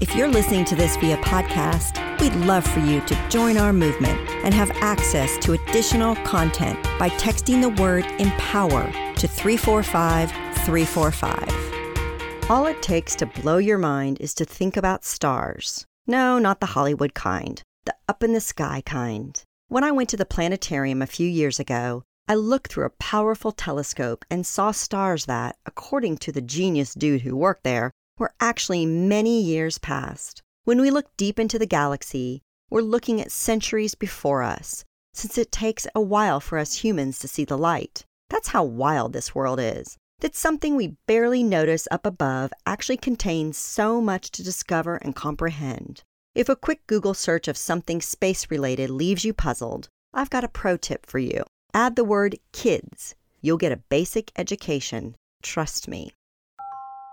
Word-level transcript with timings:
If 0.00 0.16
you're 0.16 0.28
listening 0.28 0.64
to 0.64 0.74
this 0.74 0.96
via 0.96 1.18
podcast, 1.18 2.00
we'd 2.22 2.34
love 2.46 2.66
for 2.66 2.80
you 2.80 3.02
to 3.02 3.28
join 3.28 3.58
our 3.58 3.70
movement 3.70 4.18
and 4.42 4.54
have 4.54 4.70
access 4.76 5.36
to 5.44 5.52
additional 5.52 6.16
content 6.24 6.82
by 6.98 7.10
texting 7.10 7.60
the 7.60 7.68
word 7.82 8.06
empower 8.18 8.90
to 9.16 9.28
345 9.28 10.30
345. 10.64 12.50
All 12.50 12.66
it 12.66 12.80
takes 12.80 13.14
to 13.16 13.26
blow 13.26 13.58
your 13.58 13.76
mind 13.76 14.22
is 14.22 14.32
to 14.34 14.46
think 14.46 14.78
about 14.78 15.04
stars. 15.04 15.84
No, 16.06 16.38
not 16.38 16.60
the 16.60 16.66
Hollywood 16.66 17.12
kind, 17.12 17.62
the 17.84 17.94
up 18.08 18.22
in 18.22 18.32
the 18.32 18.40
sky 18.40 18.82
kind. 18.86 19.44
When 19.68 19.84
I 19.84 19.92
went 19.92 20.08
to 20.08 20.16
the 20.16 20.24
planetarium 20.24 21.02
a 21.02 21.06
few 21.06 21.28
years 21.28 21.60
ago, 21.60 22.04
I 22.26 22.36
looked 22.36 22.72
through 22.72 22.86
a 22.86 22.96
powerful 22.98 23.52
telescope 23.52 24.24
and 24.30 24.46
saw 24.46 24.70
stars 24.70 25.26
that, 25.26 25.58
according 25.66 26.16
to 26.18 26.32
the 26.32 26.40
genius 26.40 26.94
dude 26.94 27.20
who 27.20 27.36
worked 27.36 27.64
there, 27.64 27.90
were 28.20 28.34
actually 28.38 28.86
many 28.86 29.40
years 29.40 29.78
past. 29.78 30.42
When 30.64 30.80
we 30.80 30.90
look 30.90 31.06
deep 31.16 31.40
into 31.40 31.58
the 31.58 31.66
galaxy, 31.66 32.42
we're 32.68 32.82
looking 32.82 33.20
at 33.20 33.32
centuries 33.32 33.96
before 33.96 34.42
us, 34.42 34.84
since 35.14 35.38
it 35.38 35.50
takes 35.50 35.88
a 35.94 36.00
while 36.00 36.38
for 36.38 36.58
us 36.58 36.84
humans 36.84 37.18
to 37.18 37.28
see 37.28 37.44
the 37.44 37.58
light. 37.58 38.04
That's 38.28 38.48
how 38.48 38.62
wild 38.62 39.12
this 39.12 39.34
world 39.34 39.58
is. 39.58 39.96
That 40.20 40.36
something 40.36 40.76
we 40.76 40.96
barely 41.06 41.42
notice 41.42 41.88
up 41.90 42.04
above 42.04 42.52
actually 42.66 42.98
contains 42.98 43.56
so 43.56 44.02
much 44.02 44.30
to 44.32 44.44
discover 44.44 44.96
and 44.96 45.16
comprehend. 45.16 46.02
If 46.34 46.48
a 46.48 46.54
quick 46.54 46.86
Google 46.86 47.14
search 47.14 47.48
of 47.48 47.56
something 47.56 48.02
space 48.02 48.50
related 48.50 48.90
leaves 48.90 49.24
you 49.24 49.32
puzzled, 49.32 49.88
I've 50.12 50.30
got 50.30 50.44
a 50.44 50.48
pro 50.48 50.76
tip 50.76 51.06
for 51.06 51.18
you. 51.18 51.44
Add 51.72 51.96
the 51.96 52.04
word 52.04 52.38
kids. 52.52 53.14
You'll 53.40 53.56
get 53.56 53.72
a 53.72 53.82
basic 53.88 54.30
education. 54.36 55.16
Trust 55.42 55.88
me. 55.88 56.12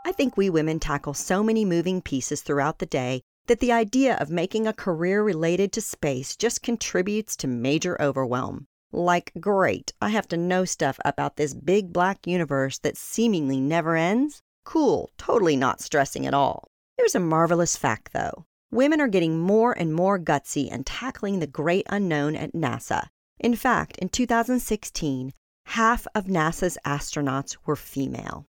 I 0.08 0.14
think 0.14 0.38
we 0.38 0.50
women 0.50 0.80
tackle 0.80 1.14
so 1.14 1.44
many 1.44 1.66
moving 1.66 2.02
pieces 2.02 2.42
throughout 2.42 2.80
the 2.80 2.86
day 2.86 3.24
that 3.48 3.60
the 3.60 3.74
idea 3.74 4.16
of 4.16 4.30
making 4.30 4.66
a 4.66 4.72
career 4.72 5.22
related 5.22 5.74
to 5.74 5.82
space 5.82 6.38
just 6.38 6.64
contributes 6.64 7.36
to 7.36 7.48
major 7.48 8.02
overwhelm. 8.02 8.68
Like, 8.94 9.34
great, 9.38 9.92
I 10.02 10.12
have 10.12 10.26
to 10.30 10.38
know 10.38 10.64
stuff 10.64 10.98
about 11.04 11.36
this 11.36 11.54
big 11.54 11.92
black 11.92 12.26
universe 12.26 12.80
that 12.80 12.96
seemingly 12.96 13.60
never 13.60 13.98
ends? 13.98 14.42
Cool, 14.64 15.12
totally 15.18 15.58
not 15.58 15.82
stressing 15.82 16.26
at 16.26 16.34
all. 16.34 16.70
Here's 16.96 17.16
a 17.16 17.20
marvelous 17.20 17.76
fact 17.76 18.14
though 18.14 18.46
women 18.72 19.02
are 19.02 19.10
getting 19.10 19.38
more 19.38 19.74
and 19.74 19.94
more 19.94 20.18
gutsy 20.18 20.70
and 20.72 20.86
tackling 20.86 21.40
the 21.40 21.48
great 21.48 21.86
unknown 21.90 22.38
at 22.38 22.54
NASA. 22.54 23.08
In 23.40 23.58
fact, 23.58 23.98
in 23.98 24.08
2016, 24.08 25.34
half 25.66 26.08
of 26.16 26.28
NASA's 26.28 26.78
astronauts 26.86 27.58
were 27.66 27.76
female. 27.76 28.46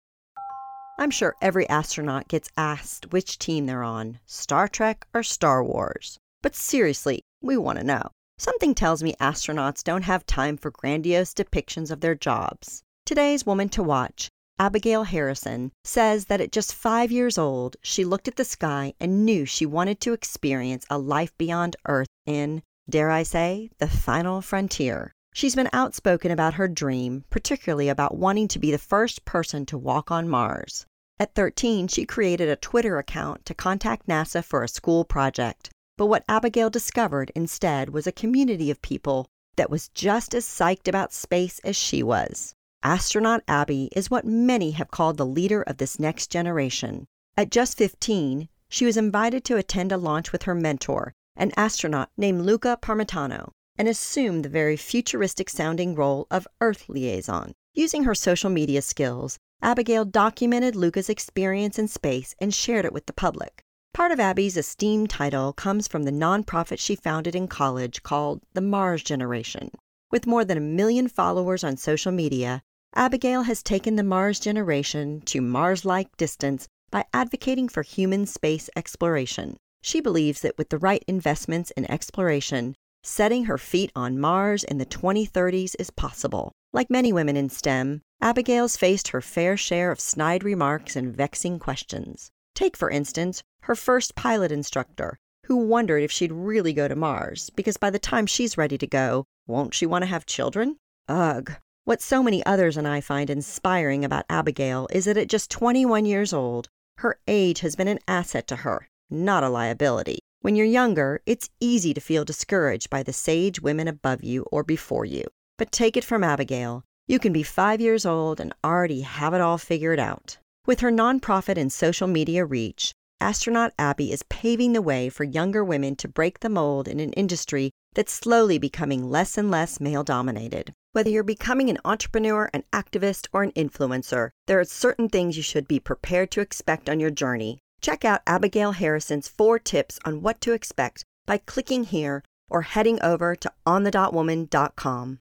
I'm 0.97 1.11
sure 1.11 1.35
every 1.41 1.67
astronaut 1.67 2.29
gets 2.29 2.49
asked 2.55 3.11
which 3.11 3.37
team 3.37 3.65
they're 3.65 3.83
on 3.83 4.19
Star 4.25 4.67
Trek 4.67 5.05
or 5.13 5.23
Star 5.23 5.63
Wars. 5.63 6.17
But 6.41 6.55
seriously, 6.55 7.21
we 7.41 7.57
want 7.57 7.79
to 7.79 7.85
know. 7.85 8.11
Something 8.37 8.73
tells 8.73 9.03
me 9.03 9.13
astronauts 9.19 9.83
don't 9.83 10.03
have 10.03 10.25
time 10.25 10.57
for 10.57 10.71
grandiose 10.71 11.33
depictions 11.33 11.91
of 11.91 12.01
their 12.01 12.15
jobs. 12.15 12.81
Today's 13.05 13.45
Woman 13.45 13.69
to 13.69 13.83
Watch, 13.83 14.29
Abigail 14.57 15.03
Harrison, 15.03 15.71
says 15.83 16.25
that 16.25 16.41
at 16.41 16.51
just 16.51 16.73
five 16.73 17.11
years 17.11 17.37
old, 17.37 17.75
she 17.81 18.05
looked 18.05 18.27
at 18.27 18.35
the 18.37 18.45
sky 18.45 18.93
and 18.99 19.25
knew 19.25 19.45
she 19.45 19.65
wanted 19.65 19.99
to 20.01 20.13
experience 20.13 20.85
a 20.89 20.97
life 20.97 21.37
beyond 21.37 21.75
Earth 21.87 22.07
in 22.25 22.61
dare 22.89 23.09
I 23.09 23.23
say, 23.23 23.69
the 23.79 23.87
final 23.87 24.41
frontier. 24.41 25.11
She's 25.35 25.53
been 25.53 25.69
outspoken 25.73 26.31
about 26.31 26.53
her 26.53 26.69
dream, 26.69 27.25
particularly 27.29 27.89
about 27.89 28.17
wanting 28.17 28.47
to 28.47 28.57
be 28.57 28.71
the 28.71 28.77
first 28.77 29.25
person 29.25 29.65
to 29.65 29.77
walk 29.77 30.09
on 30.09 30.29
Mars. 30.29 30.85
At 31.19 31.35
13, 31.35 31.89
she 31.89 32.05
created 32.05 32.47
a 32.47 32.55
Twitter 32.55 32.97
account 32.97 33.45
to 33.47 33.53
contact 33.53 34.07
NASA 34.07 34.41
for 34.41 34.63
a 34.63 34.69
school 34.69 35.03
project. 35.03 35.71
But 35.97 36.05
what 36.05 36.23
Abigail 36.29 36.69
discovered 36.69 37.33
instead 37.35 37.89
was 37.89 38.07
a 38.07 38.13
community 38.13 38.71
of 38.71 38.81
people 38.81 39.27
that 39.57 39.69
was 39.69 39.89
just 39.89 40.33
as 40.33 40.45
psyched 40.45 40.87
about 40.87 41.11
space 41.11 41.59
as 41.65 41.75
she 41.75 42.01
was. 42.01 42.53
Astronaut 42.81 43.43
Abby 43.45 43.89
is 43.93 44.09
what 44.09 44.23
many 44.23 44.71
have 44.71 44.89
called 44.89 45.17
the 45.17 45.25
leader 45.25 45.63
of 45.63 45.79
this 45.79 45.99
next 45.99 46.31
generation. 46.31 47.07
At 47.35 47.51
just 47.51 47.77
15, 47.77 48.47
she 48.69 48.85
was 48.85 48.95
invited 48.95 49.43
to 49.43 49.57
attend 49.57 49.91
a 49.91 49.97
launch 49.97 50.31
with 50.31 50.43
her 50.43 50.55
mentor, 50.55 51.11
an 51.35 51.51
astronaut 51.57 52.09
named 52.15 52.45
Luca 52.45 52.79
Parmitano, 52.81 53.51
and 53.77 53.87
assumed 53.87 54.45
the 54.45 54.49
very 54.49 54.77
futuristic 54.77 55.49
sounding 55.49 55.95
role 55.95 56.27
of 56.31 56.47
Earth 56.61 56.89
liaison. 56.89 57.53
Using 57.73 58.03
her 58.03 58.15
social 58.15 58.49
media 58.49 58.81
skills, 58.81 59.37
Abigail 59.61 60.05
documented 60.05 60.75
Luca's 60.75 61.09
experience 61.09 61.79
in 61.79 61.87
space 61.87 62.35
and 62.39 62.53
shared 62.53 62.85
it 62.85 62.93
with 62.93 63.05
the 63.05 63.13
public. 63.13 63.61
Part 63.93 64.11
of 64.11 64.19
Abby's 64.19 64.57
esteemed 64.57 65.09
title 65.09 65.53
comes 65.53 65.87
from 65.87 66.03
the 66.03 66.11
nonprofit 66.11 66.79
she 66.79 66.95
founded 66.95 67.35
in 67.35 67.47
college 67.47 68.03
called 68.03 68.41
the 68.53 68.61
Mars 68.61 69.03
Generation. 69.03 69.71
With 70.11 70.27
more 70.27 70.45
than 70.45 70.57
a 70.57 70.61
million 70.61 71.07
followers 71.07 71.63
on 71.63 71.77
social 71.77 72.11
media, 72.11 72.61
Abigail 72.93 73.43
has 73.43 73.63
taken 73.63 73.95
the 73.95 74.03
Mars 74.03 74.39
Generation 74.39 75.21
to 75.25 75.41
Mars 75.41 75.83
like 75.83 76.15
distance 76.17 76.67
by 76.91 77.05
advocating 77.13 77.67
for 77.67 77.83
human 77.83 78.25
space 78.25 78.69
exploration. 78.75 79.57
She 79.81 79.99
believes 79.99 80.41
that 80.41 80.57
with 80.57 80.69
the 80.69 80.77
right 80.77 81.03
investments 81.07 81.71
in 81.71 81.89
exploration, 81.91 82.75
setting 83.05 83.45
her 83.45 83.57
feet 83.57 83.91
on 83.95 84.19
Mars 84.19 84.63
in 84.63 84.79
the 84.79 84.85
2030s 84.85 85.75
is 85.77 85.91
possible. 85.91 86.51
Like 86.73 86.89
many 86.89 87.13
women 87.13 87.37
in 87.37 87.49
STEM, 87.49 88.01
Abigail's 88.21 88.75
faced 88.75 89.09
her 89.09 89.21
fair 89.21 89.55
share 89.55 89.91
of 89.91 89.99
snide 89.99 90.43
remarks 90.43 90.95
and 90.95 91.15
vexing 91.15 91.59
questions. 91.59 92.31
Take, 92.55 92.75
for 92.75 92.89
instance, 92.89 93.43
her 93.61 93.75
first 93.75 94.15
pilot 94.15 94.51
instructor, 94.51 95.17
who 95.45 95.55
wondered 95.55 96.03
if 96.03 96.11
she'd 96.11 96.31
really 96.31 96.73
go 96.73 96.87
to 96.87 96.95
Mars, 96.95 97.51
because 97.51 97.77
by 97.77 97.91
the 97.91 97.99
time 97.99 98.25
she's 98.25 98.57
ready 98.57 98.77
to 98.77 98.87
go, 98.87 99.25
won't 99.45 99.75
she 99.75 99.85
want 99.85 100.01
to 100.01 100.07
have 100.07 100.25
children? 100.25 100.77
Ugh. 101.07 101.53
What 101.83 102.01
so 102.01 102.23
many 102.23 102.43
others 102.45 102.75
and 102.75 102.87
I 102.87 103.01
find 103.01 103.29
inspiring 103.29 104.03
about 104.03 104.25
Abigail 104.29 104.87
is 104.91 105.05
that 105.05 105.17
at 105.17 105.29
just 105.29 105.51
21 105.51 106.05
years 106.05 106.33
old, 106.33 106.69
her 106.97 107.19
age 107.27 107.59
has 107.59 107.75
been 107.75 107.87
an 107.87 107.99
asset 108.07 108.47
to 108.47 108.55
her 108.57 108.87
not 109.09 109.43
a 109.43 109.49
liability. 109.49 110.19
When 110.45 110.55
you're 110.55 110.67
younger, 110.67 111.21
it's 111.25 111.49
easy 111.59 111.91
to 111.95 111.99
feel 111.99 112.23
discouraged 112.23 112.91
by 112.91 113.01
the 113.01 113.11
sage 113.11 113.61
women 113.61 113.87
above 113.87 114.23
you 114.23 114.43
or 114.51 114.63
before 114.63 115.03
you. 115.03 115.23
But 115.57 115.71
take 115.71 115.97
it 115.97 116.03
from 116.03 116.23
Abigail. 116.23 116.83
You 117.07 117.17
can 117.17 117.33
be 117.33 117.41
five 117.41 117.81
years 117.81 118.05
old 118.05 118.39
and 118.39 118.53
already 118.63 119.01
have 119.01 119.33
it 119.33 119.41
all 119.41 119.57
figured 119.57 119.97
out. 119.97 120.37
With 120.67 120.81
her 120.81 120.91
nonprofit 120.91 121.57
and 121.57 121.73
social 121.73 122.07
media 122.07 122.45
reach, 122.45 122.93
Astronaut 123.19 123.73
Abby 123.79 124.11
is 124.11 124.21
paving 124.29 124.73
the 124.73 124.83
way 124.83 125.09
for 125.09 125.23
younger 125.23 125.63
women 125.63 125.95
to 125.95 126.07
break 126.07 126.41
the 126.41 126.49
mold 126.49 126.87
in 126.87 126.99
an 126.99 127.13
industry 127.13 127.71
that's 127.95 128.13
slowly 128.13 128.59
becoming 128.59 129.09
less 129.09 129.39
and 129.39 129.49
less 129.49 129.79
male 129.79 130.03
dominated. 130.03 130.73
Whether 130.91 131.09
you're 131.09 131.23
becoming 131.23 131.71
an 131.71 131.79
entrepreneur, 131.83 132.51
an 132.53 132.65
activist, 132.71 133.25
or 133.33 133.41
an 133.41 133.51
influencer, 133.53 134.29
there 134.45 134.59
are 134.59 134.65
certain 134.65 135.09
things 135.09 135.37
you 135.37 135.41
should 135.41 135.67
be 135.67 135.79
prepared 135.79 136.29
to 136.31 136.41
expect 136.41 136.87
on 136.87 136.99
your 136.99 137.09
journey 137.09 137.57
Check 137.85 138.03
out 138.03 138.23
Abigail 138.25 138.71
Harrison's 138.71 139.27
four 139.27 139.59
tips 139.59 139.99
on 140.03 140.23
what 140.23 140.41
to 140.41 140.53
expect 140.53 141.05
by 141.27 141.37
clicking 141.37 141.83
here 141.83 142.23
or 142.49 142.63
heading 142.63 142.99
over 143.03 143.35
to 143.35 143.51
onthedotwoman.com. 143.67 145.19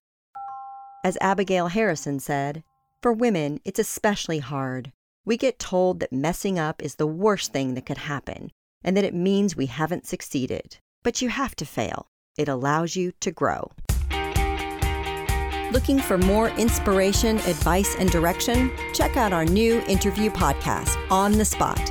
As 1.05 1.19
Abigail 1.21 1.69
Harrison 1.69 2.21
said, 2.21 2.65
for 3.03 3.13
women, 3.13 3.61
it's 3.67 3.79
especially 3.79 4.39
hard. 4.39 4.93
We 5.27 5.37
get 5.37 5.59
told 5.59 6.01
that 6.01 6.11
messing 6.11 6.59
up 6.59 6.83
is 6.83 6.95
the 6.95 7.07
worst 7.07 7.53
thing 7.53 7.75
that 7.75 7.85
could 7.85 7.99
happen 7.99 8.51
and 8.83 8.97
that 8.97 9.05
it 9.05 9.15
means 9.15 9.55
we 9.55 9.67
haven't 9.67 10.07
succeeded. 10.07 10.79
But 11.03 11.21
you 11.21 11.29
have 11.29 11.55
to 11.57 11.67
fail. 11.67 12.07
It 12.39 12.49
allows 12.49 12.97
you 12.97 13.13
to 13.21 13.31
grow. 13.31 13.73
Looking 15.71 15.99
for 15.99 16.17
more 16.17 16.51
inspiration, 16.51 17.39
advice, 17.39 17.97
and 17.99 18.09
direction? 18.09 18.71
Check 18.93 19.17
out 19.17 19.33
our 19.33 19.45
new 19.45 19.83
interview 19.89 20.31
podcast, 20.31 20.97
On 21.11 21.33
the 21.33 21.45
Spot, 21.45 21.91